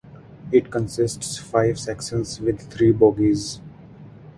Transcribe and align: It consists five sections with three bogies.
It 0.51 0.71
consists 0.71 1.37
five 1.37 1.79
sections 1.79 2.39
with 2.39 2.59
three 2.73 2.91
bogies. 2.91 3.61